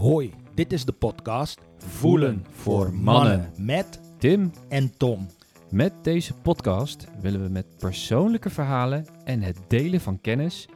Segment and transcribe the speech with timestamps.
[0.00, 3.52] Hoi, dit is de podcast Voelen voor mannen.
[3.56, 5.26] met Tim, en Tom.
[5.70, 10.68] met deze podcast willen we met persoonlijke verhalen en het delen van kennis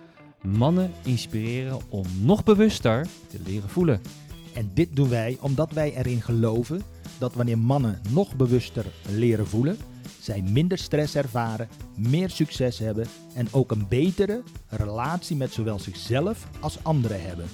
[0.42, 4.00] mannen inspireren om nog bewuster te leren voelen.
[4.54, 6.82] En dit doen wij omdat wij erin geloven
[7.18, 9.76] dat wanneer mannen nog bewuster leren voelen,
[10.20, 16.48] zij minder stress ervaren, meer succes hebben en ook een betere relatie met zowel zichzelf
[16.60, 17.46] als anderen hebben.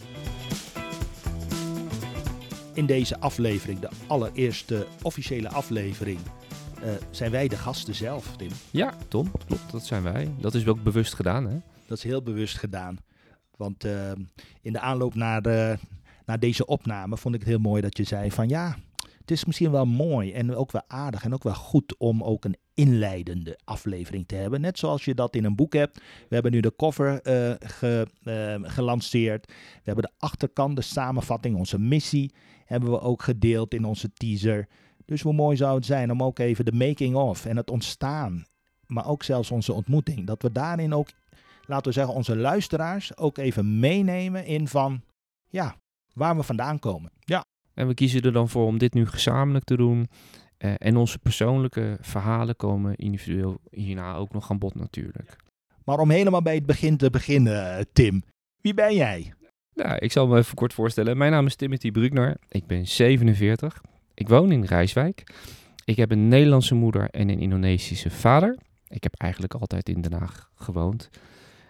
[2.81, 6.19] In deze aflevering, de allereerste officiële aflevering,
[6.83, 8.49] eh, zijn wij de gasten zelf, Tim.
[8.71, 10.29] Ja, Tom, klopt, dat zijn wij.
[10.39, 11.59] Dat is ook bewust gedaan, hè?
[11.87, 12.97] Dat is heel bewust gedaan.
[13.57, 14.13] Want eh,
[14.63, 15.79] in de aanloop naar, de,
[16.27, 18.77] naar deze opname vond ik het heel mooi dat je zei van ja,
[19.21, 22.45] het is misschien wel mooi en ook wel aardig en ook wel goed om ook
[22.45, 24.61] een inleidende aflevering te hebben.
[24.61, 25.97] Net zoals je dat in een boek hebt.
[25.99, 29.47] We hebben nu de cover eh, ge- eh, gelanceerd.
[29.47, 32.33] We hebben de achterkant, de samenvatting, onze missie,
[32.71, 34.69] hebben we ook gedeeld in onze teaser.
[35.05, 38.45] Dus hoe mooi zou het zijn om ook even de making of en het ontstaan,
[38.87, 41.09] maar ook zelfs onze ontmoeting, dat we daarin ook
[41.67, 45.03] laten we zeggen, onze luisteraars ook even meenemen in van,
[45.49, 45.77] ja,
[46.13, 47.11] waar we vandaan komen.
[47.19, 50.09] Ja, En we kiezen er dan voor om dit nu gezamenlijk te doen.
[50.57, 55.37] Eh, en onze persoonlijke verhalen komen individueel hierna ook nog aan bod natuurlijk.
[55.85, 58.23] maar om helemaal bij het begin te beginnen, Tim.
[58.61, 59.33] Wie ben jij?
[59.75, 61.17] Nou, ik zal me even kort voorstellen.
[61.17, 62.37] Mijn naam is Timothy Brugner.
[62.49, 63.81] Ik ben 47.
[64.15, 65.25] Ik woon in Rijswijk.
[65.85, 68.59] Ik heb een Nederlandse moeder en een Indonesische vader.
[68.89, 71.11] Ik heb eigenlijk altijd in Den Haag gewoond.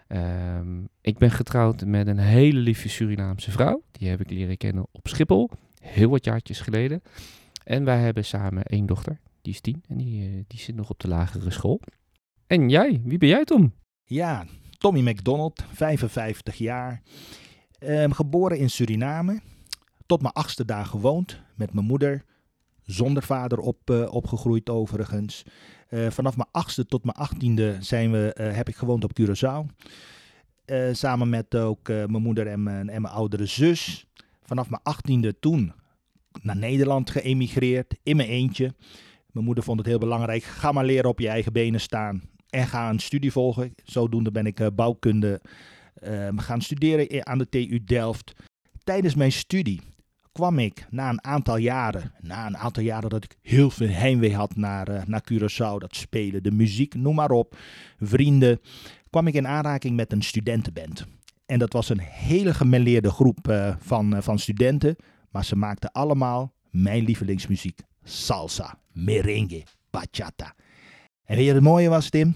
[0.07, 3.83] Ehm, ik ben getrouwd met een hele lieve Surinaamse vrouw.
[3.91, 5.49] Die heb ik leren kennen op Schiphol,
[5.81, 7.01] heel wat jaartjes geleden.
[7.63, 10.89] En wij hebben samen één dochter, die is tien en die, eh, die zit nog
[10.89, 11.79] op de lagere school.
[12.47, 13.73] En jij, wie ben jij Tom?
[14.03, 14.45] Ja,
[14.77, 17.01] Tommy McDonald, 55 jaar.
[17.81, 19.39] Ehm, geboren in Suriname.
[20.05, 22.23] Tot mijn achtste dag gewoond met mijn moeder.
[22.83, 25.43] Zonder vader op, eh, opgegroeid overigens.
[25.87, 29.65] Eh, vanaf mijn achtste tot mijn achttiende zijn we, eh, heb ik gewoond op Curaçao.
[30.91, 34.07] Samen met ook mijn moeder en mijn, en mijn oudere zus.
[34.43, 35.73] Vanaf mijn achttiende toen
[36.41, 37.95] naar Nederland geëmigreerd.
[38.03, 38.73] In mijn eentje.
[39.31, 40.43] Mijn moeder vond het heel belangrijk.
[40.43, 42.21] Ga maar leren op je eigen benen staan.
[42.49, 43.73] En ga een studie volgen.
[43.83, 45.41] Zodoende ben ik bouwkunde
[46.35, 48.33] gaan studeren aan de TU Delft.
[48.83, 49.81] Tijdens mijn studie
[50.31, 54.35] kwam ik na een aantal jaren, na een aantal jaren dat ik heel veel heimwee
[54.35, 57.57] had naar, eh, naar Curaçao, dat spelen, de muziek, noem maar op,
[57.99, 58.59] vrienden,
[59.09, 61.05] kwam ik in aanraking met een studentenband.
[61.45, 64.95] En dat was een hele gemêleerde groep eh, van, eh, van studenten,
[65.29, 67.79] maar ze maakten allemaal mijn lievelingsmuziek.
[68.03, 70.55] Salsa, merengue, bachata.
[71.23, 72.35] En weet je wat het mooie was, Tim?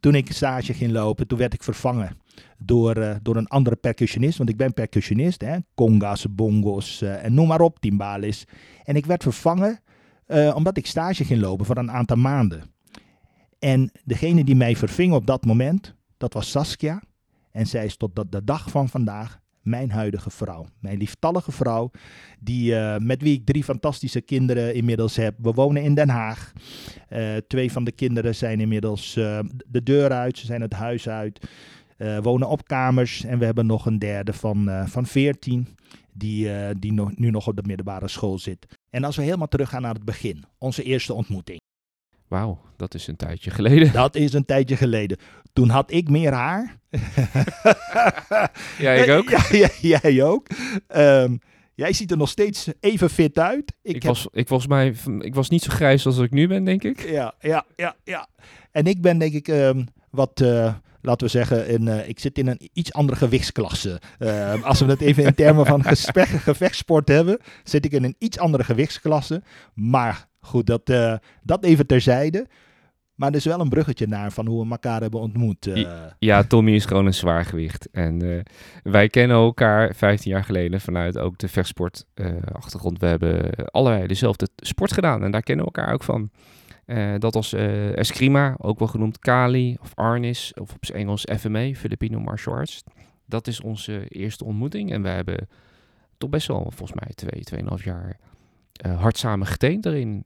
[0.00, 2.16] Toen ik stage ging lopen, toen werd ik vervangen
[2.64, 4.38] door, eh, door een andere percussionist.
[4.38, 5.56] Want ik ben percussionist, hè?
[5.74, 8.44] conga's, bongos eh, en noem maar op, timbales.
[8.84, 9.80] En ik werd vervangen
[10.26, 12.62] eh, omdat ik stage ging lopen voor een aantal maanden.
[13.58, 17.02] En degene die mij verving op dat moment, dat was Saskia.
[17.50, 20.66] En zij is tot de, dag van vandaag mijn huidige vrouw.
[20.80, 21.90] Mijn lieftallige vrouw,
[22.40, 25.34] die, met wie ik drie fantastische kinderen inmiddels heb.
[25.38, 26.52] We wonen in Den Haag.
[27.46, 29.12] Twee van de kinderen zijn inmiddels
[29.66, 31.48] de deur uit, ze zijn het huis uit.
[32.02, 33.24] Eh, wonen op kamers.
[33.24, 35.66] En we hebben nog een derde van, eh, van 14,
[36.12, 38.66] die, eh, die nog, nu nog op de middelbare school zit.
[38.90, 41.60] En als we helemaal teruggaan naar het begin, onze eerste ontmoeting.
[42.28, 43.92] Wauw, dat is een tijdje geleden.
[44.02, 45.18] Dat is een tijdje geleden.
[45.52, 46.76] Toen had ik meer haar.
[48.78, 49.28] Ja, ik ook.
[49.30, 50.46] Ja, ja, jij ook.
[50.86, 51.36] Ehm,
[51.74, 53.72] jij ziet er nog steeds even fit uit.
[53.82, 56.64] Ik, heb- was, ik, volgens mij, ik was niet zo grijs als ik nu ben,
[56.64, 57.08] denk ik.
[57.08, 58.28] Ja, ja, ja, ja.
[58.70, 60.44] En ik ben denk ik ehm, wat,
[61.02, 64.00] laten we zeggen, in, eh, ik zit in een iets andere gewichtsklasse.
[64.18, 68.16] Ehm, als we het even in termen van gespe- gevechtsport hebben, zit ik in een
[68.18, 69.42] iets andere gewichtsklasse.
[69.74, 72.46] Maar goed, dat, eh, dat even terzijde.
[73.14, 75.66] Maar er is wel een bruggetje naar van hoe we elkaar hebben ontmoet.
[75.66, 75.88] eh.
[76.18, 77.88] Ja, Tommy is gewoon een zwaargewicht.
[77.90, 78.40] En eh,
[78.82, 82.98] wij kennen elkaar 15 jaar geleden vanuit ook de vechtsport eh, achtergrond.
[83.00, 86.30] We hebben allebei dezelfde sport gedaan en daar kennen we elkaar ook van.
[86.84, 91.26] Eh, dat was eh, Eskrima, ook wel genoemd Kali of Arnis, of op zijn Engels
[91.38, 92.84] FMA, Filipino Martial Arts.
[93.26, 95.48] Dat is onze eerste ontmoeting en we hebben
[96.18, 98.18] toch best wel, volgens mij, twee, tweeënhalf jaar
[98.72, 100.24] eh, hard samen getraind erin.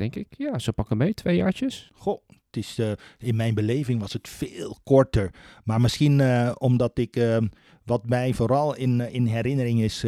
[0.00, 1.90] Denk ik, ja, zo pakken mee, twee jaartjes.
[1.94, 5.34] Goh, het is, eh, in mijn beleving was het veel korter.
[5.64, 7.36] Maar misschien eh, omdat ik, eh,
[7.84, 10.04] wat mij vooral in, in herinnering is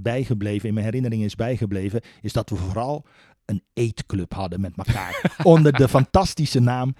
[0.00, 3.06] bijgebleven, in mijn herinnering is bijgebleven, is dat we vooral
[3.44, 5.36] een eetclub hadden met elkaar.
[5.42, 6.94] onder de fantastische naam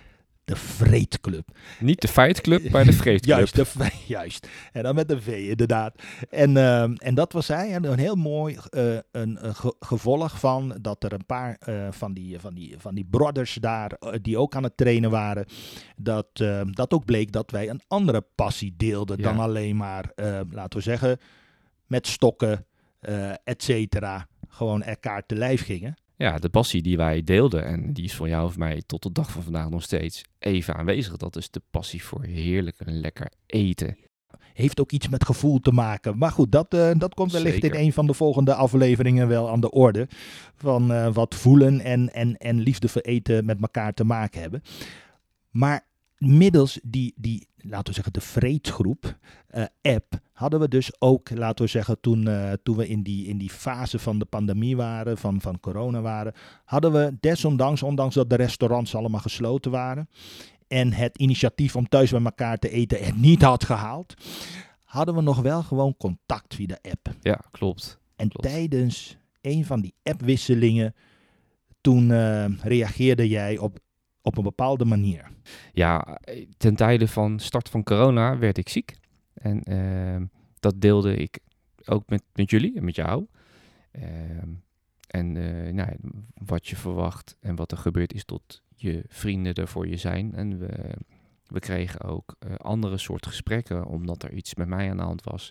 [0.47, 1.49] de Vreedclub.
[1.81, 3.37] Niet de Feitclub, maar de Vreedclub.
[3.37, 4.49] Juist, de, juist.
[4.73, 6.03] En dan met een V, inderdaad.
[6.31, 7.73] En, ehm, en dat was hij.
[7.73, 11.87] En een heel mooi eh, een, een ge- gevolg van dat er een paar eh,
[11.91, 15.47] van, die, van, die, van die brothers daar, eh, die ook aan het trainen waren,
[15.97, 19.23] dat, ehm, dat ook bleek dat wij een andere passie deelden Ja.
[19.23, 21.19] dan alleen maar, eh, laten we zeggen,
[21.87, 22.67] met stokken,
[23.45, 25.95] et cetera, gewoon elkaar te lijf gingen.
[26.17, 29.13] Ja, de passie die wij deelden, en die is voor jou of mij tot de
[29.13, 31.17] dag van vandaag nog steeds even aanwezig.
[31.17, 33.97] Dat is de passie voor heerlijk en lekker eten.
[34.53, 36.19] Heeft ook iets met gevoel te maken.
[36.19, 37.79] Maar goed, dat, eh, dat komt wellicht Zeker.
[37.79, 40.09] in een van de volgende afleveringen wel aan de orde.
[40.55, 44.63] Van eh, wat voelen en, en, en liefde voor eten met elkaar te maken hebben.
[45.51, 45.87] Maar
[46.19, 51.65] middels die, die laten we zeggen, de vreedgroep eh, app, hadden we dus ook, laten
[51.65, 55.19] we zeggen, toen, eh, toen we in die, in die fase van de pandemie waren,
[55.19, 56.35] van, van corona waren,
[56.65, 60.09] hadden we desondanks, ondanks dat de restaurants allemaal gesloten waren
[60.69, 64.15] en het initiatief om thuis bij elkaar te eten er niet had gehaald,
[64.85, 67.15] hadden we nog wel gewoon contact via de app.
[67.21, 67.99] Ja, klopt.
[68.17, 68.49] En Klopt.
[68.49, 70.95] tijdens een van die appwisselingen,
[71.81, 73.79] toen eh, reageerde jij op,
[74.27, 75.31] op een bepaalde manier.
[75.73, 76.19] Ja,
[76.57, 78.97] ten tijde van start van corona werd ik ziek.
[79.35, 80.25] En ehm,
[80.61, 81.39] dat deelde ik
[81.85, 83.27] ook met, met jullie en met jou.
[83.91, 84.49] Ehm,
[85.07, 85.97] en eh, nou,
[86.35, 90.35] wat je verwacht en wat er gebeurt is tot je vrienden er voor je zijn.
[90.35, 90.95] En we,
[91.47, 95.25] we kregen ook eh, andere soort gesprekken, omdat er iets met mij aan de hand
[95.25, 95.51] was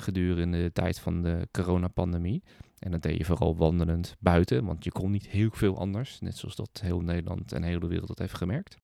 [0.00, 2.42] gedurende de tijd van de coronapandemie.
[2.78, 6.20] En dat deed je vooral wandelend buiten, want je kon niet heel veel anders.
[6.20, 8.76] Net zoals dat heel Nederland en heel de wereld dat heeft gemerkt.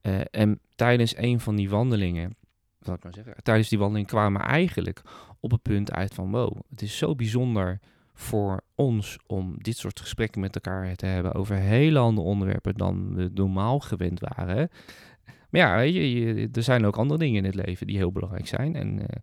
[0.00, 2.36] Eh, en tijdens een van die wandelingen,
[2.78, 5.02] wat ik nou zeggen, tijdens die wandeling kwamen we eigenlijk
[5.40, 7.80] op het punt uit van wow, het is zo bijzonder
[8.14, 13.14] voor ons om dit soort gesprekken met elkaar te hebben over hele andere onderwerpen dan
[13.14, 14.68] we normaal gewend waren.
[15.50, 18.46] Maar ja, je, je- er zijn ook andere dingen in het leven die heel belangrijk
[18.46, 18.74] zijn.
[18.74, 19.22] En eh,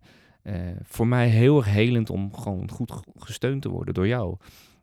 [0.82, 4.36] voor mij heel erg helend om gewoon goed ge- gesteund te worden door jou.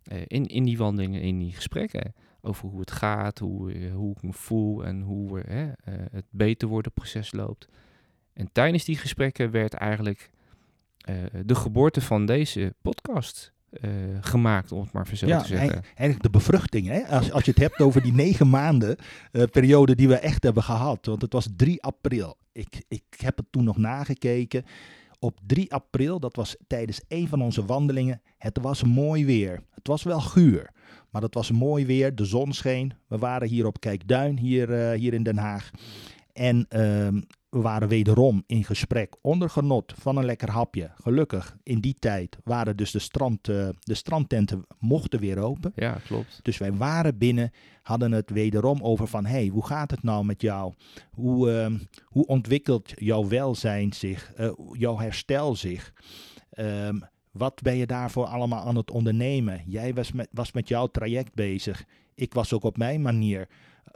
[0.04, 4.12] Eh, in, in die wandelingen, in die gesprekken over hoe het gaat, hoe, eh, hoe
[4.16, 7.68] ik me voel en hoe we, hè, eh, het beter worden proces loopt.
[8.34, 10.30] En tijdens die gesprekken werd eigenlijk
[10.98, 11.16] eh,
[11.46, 13.90] de geboorte van deze podcast eh,
[14.22, 15.70] gemaakt, om het maar zo ja, te zeggen.
[15.70, 16.88] ei- eigenlijk de bevruchting.
[16.88, 17.04] Hè?
[17.08, 18.96] Als, als je het hebt over die negen maanden
[19.32, 21.06] eh, periode die we echt hebben gehad.
[21.06, 22.38] Want het was 3 april.
[22.52, 24.64] Ik, ik heb het toen nog nagekeken.
[25.24, 28.22] Op 3 april, dat was tijdens een van onze wandelingen.
[28.38, 29.64] Het was mooi weer.
[29.70, 30.70] Het was wel guur.
[31.10, 32.16] Maar het was mooi weer.
[32.16, 32.94] De zon scheen.
[33.08, 35.72] We waren hier op Kijkduin, hier, eh, hier in Den Haag.
[36.34, 37.22] En ehm,
[37.54, 40.92] we waren wederom in gesprek onder genot van een lekker hapje.
[40.96, 45.72] Gelukkig in die tijd waren dus de, strand, eh, de strandtenten mochten weer open.
[45.76, 46.40] Ja, klopt.
[46.42, 47.52] Dus wij waren binnen,
[47.82, 49.26] hadden het wederom over van...
[49.26, 50.74] hey, hoe gaat het nou met jou?
[51.12, 54.34] Hoe, ehm, hoe ontwikkelt jouw welzijn zich?
[54.36, 55.94] eh, jouw herstel zich?
[56.50, 57.00] Ehm,
[57.32, 59.62] wat ben je daarvoor allemaal aan het ondernemen?
[59.66, 61.84] Jij was met, was met jouw traject bezig.
[62.16, 63.48] Ik was ook op mijn manier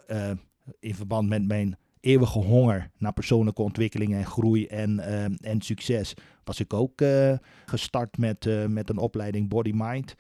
[0.08, 0.32] eh,
[0.80, 1.78] in verband met mijn
[2.08, 6.14] eeuwige honger naar persoonlijke ontwikkeling en groei en, ehm, en succes.
[6.44, 7.34] Was ik ook eh,
[7.66, 10.16] gestart met, eh, met een opleiding Body Mind.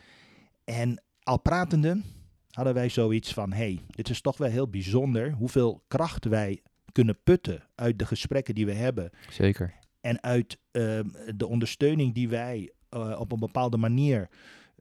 [0.63, 2.01] En al pratende
[2.51, 6.61] hadden wij zoiets van: hey, dit is toch wel heel bijzonder hoeveel kracht wij
[6.91, 9.09] kunnen putten uit de gesprekken die we hebben.
[9.29, 9.73] Zeker.
[10.01, 14.29] En uit ehm, de ondersteuning die wij eh, op een bepaalde manier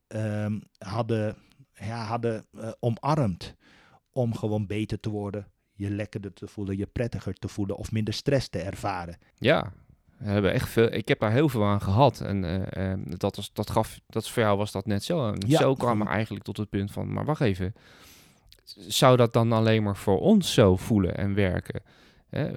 [0.06, 1.36] ehm, hadden,
[1.74, 3.54] ja, hadden eh, omarmd.
[4.12, 8.14] Om gewoon beter te worden, je lekkerder te voelen, je prettiger te voelen of minder
[8.14, 9.16] stress te ervaren.
[9.38, 9.72] Ja,
[10.18, 10.92] we hebben echt veel.
[10.92, 12.20] Ik heb daar heel veel aan gehad.
[12.20, 14.00] En eh, eh, dat, was, dat gaf.
[14.06, 15.28] Dat voor jou was dat net zo.
[15.28, 15.58] En Ja.
[15.58, 17.12] zo kwam we eigenlijk tot het punt van.
[17.12, 17.74] Maar wacht even.
[18.88, 21.82] Zou dat dan alleen maar voor ons zo voelen en werken?
[22.28, 22.50] Hè?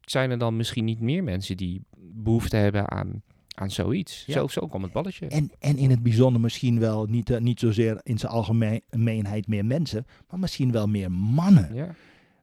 [0.00, 3.22] zijn er dan misschien niet meer mensen die behoefte hebben aan,
[3.54, 4.22] aan zoiets?
[4.26, 4.32] Ja.
[4.32, 5.26] Zo, zo kwam het balletje.
[5.26, 9.64] En, en in het bijzonder misschien wel niet, eh, niet zozeer in zijn algemeenheid meer
[9.64, 11.74] mensen, maar misschien wel meer mannen.
[11.74, 11.94] Ja,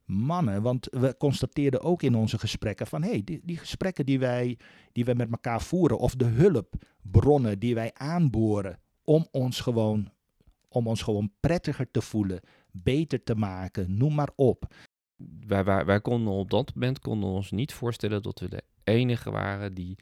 [0.07, 0.61] mannen.
[0.61, 4.57] Want we constateerden ook in onze gesprekken van hé, hey, die, die gesprekken die wij,
[4.91, 10.11] die wij met elkaar voeren, of de hulpbronnen die wij aanboren om ons gewoon,
[10.69, 12.39] om ons gewoon prettiger te voelen,
[12.71, 14.73] beter te maken, noem maar op.
[15.47, 19.31] wij, wij, wij konden op dat moment konden ons niet voorstellen dat we de enige
[19.31, 19.97] waren die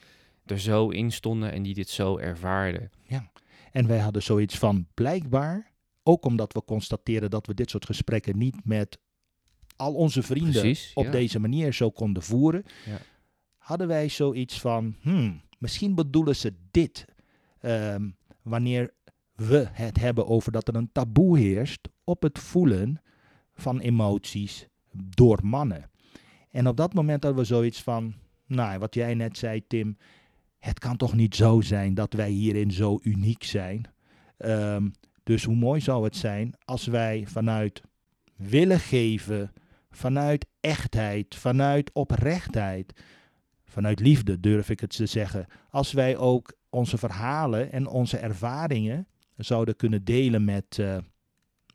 [0.45, 2.91] er zo in stonden en die dit zo ervaarden.
[3.71, 5.71] En wij hadden zoiets van blijkbaar,
[6.03, 8.99] ook omdat we constateerden dat we dit soort gesprekken niet met
[9.75, 10.91] al onze vrienden Precies.
[10.93, 11.11] op ja.
[11.11, 12.97] deze manier zo konden voeren, Ja.
[13.57, 17.05] hadden wij zoiets van, hmm, misschien bedoelen ze dit
[17.59, 18.09] ehm,
[18.41, 18.93] wanneer
[19.35, 23.01] we het hebben over dat er een taboe heerst op het voelen
[23.53, 25.89] van emoties, door mannen.
[26.51, 28.13] En op dat moment hadden we zoiets van,
[28.47, 29.97] nou, wat jij net zei, Tim.
[30.59, 33.85] Het kan toch niet zo zijn dat wij hierin zo uniek zijn.
[34.37, 34.89] Ehm,
[35.23, 37.81] dus hoe mooi zou het zijn als wij vanuit
[38.35, 39.51] willen geven,
[39.95, 42.93] vanuit echtheid, vanuit oprechtheid,
[43.63, 49.07] vanuit liefde durf ik het te zeggen, als wij ook onze verhalen en onze ervaringen
[49.37, 50.97] zouden kunnen delen met, uh,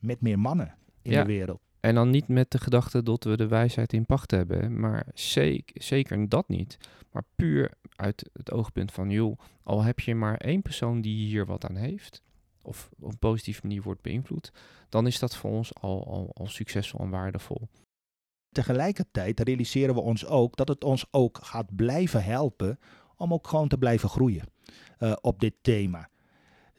[0.00, 1.20] met meer mannen in Ja.
[1.20, 1.60] de wereld.
[1.80, 5.82] En dan niet met de gedachte dat we de wijsheid in pacht hebben, maar zeker,
[5.82, 6.76] zeker dat niet.
[7.12, 11.46] Maar puur uit het oogpunt van, joh, al heb je maar één persoon die hier
[11.46, 12.22] wat aan heeft,
[12.62, 14.52] of op een positieve manier wordt beïnvloed,
[14.88, 17.68] dan is dat voor ons al, al, al succesvol en waardevol.
[18.52, 22.78] Tegelijkertijd realiseren we ons ook dat het ons ook gaat blijven helpen
[23.16, 24.44] om ook gewoon te blijven groeien
[24.98, 26.08] eh, op dit thema.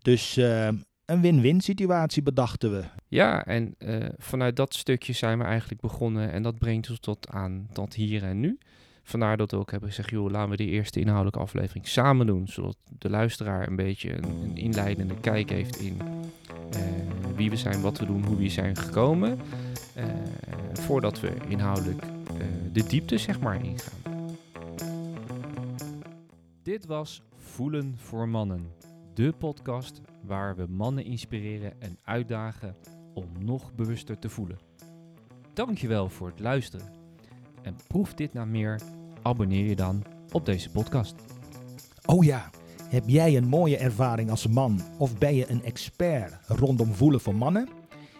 [0.01, 0.69] Dus eh,
[1.05, 2.83] een win-win situatie bedachten we.
[3.07, 7.29] Ja, en eh, vanuit dat stukje zijn we eigenlijk begonnen en dat brengt ons tot
[7.29, 8.57] aan tot hier en nu.
[9.03, 12.47] Vandaar dat we ook hebben gezegd, joh, laten we die eerste inhoudelijke aflevering samen doen,
[12.47, 16.01] zodat de luisteraar een beetje een, een inleidende kijk heeft in
[16.71, 16.81] eh,
[17.35, 19.39] wie we zijn, wat we doen, hoe we zijn gekomen,
[20.73, 23.99] voordat we inhoudelijk eh, de diepte zeg maar ingaan.
[26.63, 28.71] Dit was Voelen voor Mannen,
[29.13, 32.75] de podcast waar we mannen inspireren en uitdagen
[33.13, 34.59] om nog bewuster te voelen.
[35.53, 36.87] Dankjewel voor het luisteren.
[37.61, 38.81] En proef dit nou meer,
[39.21, 41.15] abonneer je dan op deze podcast.
[42.05, 42.49] Oh ja,
[42.89, 47.35] heb jij een mooie ervaring als man of ben je een expert rondom voelen voor
[47.35, 47.67] mannen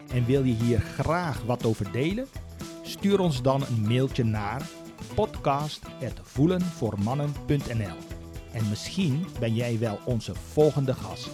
[0.08, 2.26] en wil je hier graag wat over delen?
[2.82, 4.68] Stuur ons dan een mailtje naar
[5.14, 7.96] podcast@voelenvoormannen.nl.
[8.52, 11.30] En misschien ben jij wel onze volgende gast.